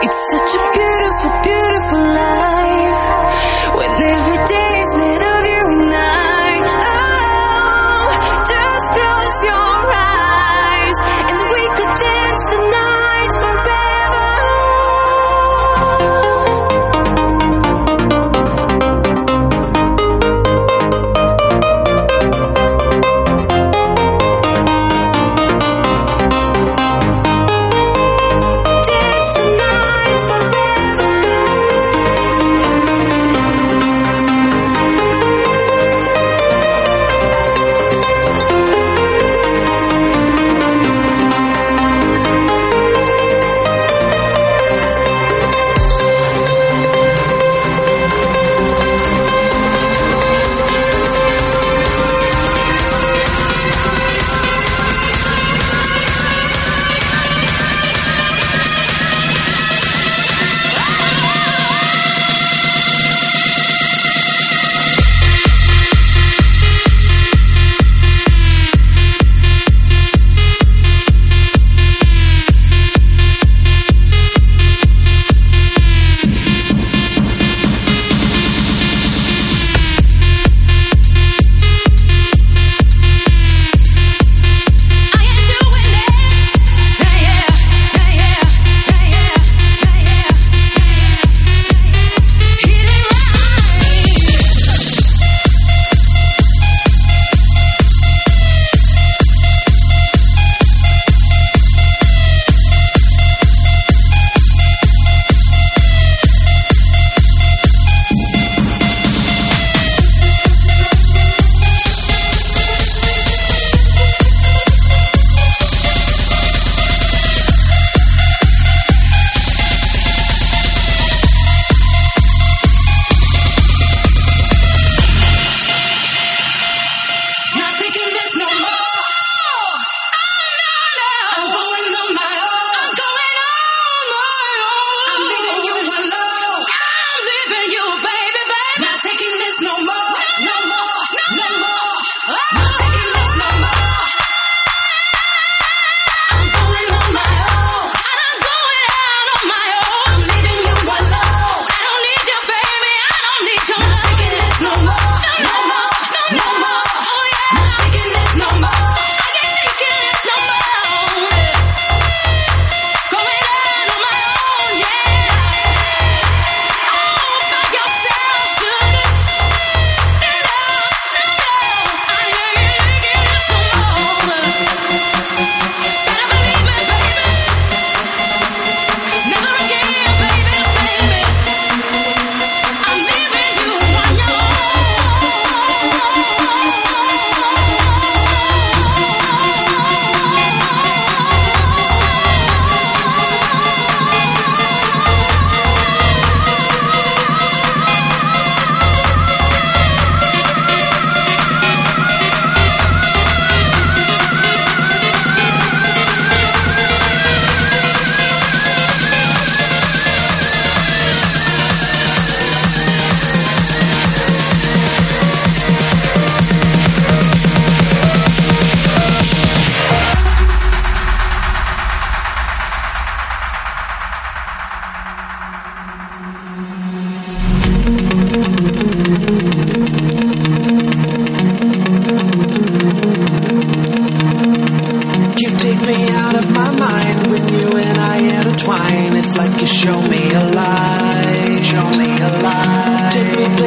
[0.00, 3.02] It's such a beautiful, beautiful life.
[3.74, 4.67] When every day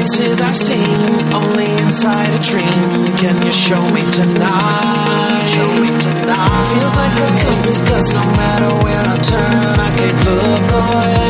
[0.01, 3.15] Faces I've seen, only inside a dream.
[3.17, 5.51] Can you show me tonight?
[5.53, 6.65] Show me tonight.
[6.73, 11.21] Feels like a compass, cause no matter where I turn, I can't look away.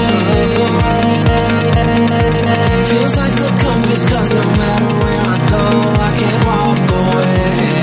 [2.85, 5.65] Feels like a compass, cause no matter where I go,
[5.99, 7.80] I can't walk away.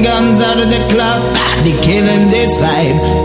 [0.00, 1.20] guns out of the club.
[1.64, 3.21] be killing this vibe.